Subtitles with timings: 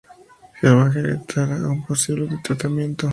[0.59, 3.07] Hellhammer entrará en un posible tratamiento.